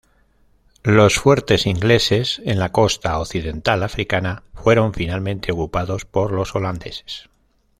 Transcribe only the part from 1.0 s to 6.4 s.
fuertes ingleses en la costa occidental africana fueron finalmente ocupados por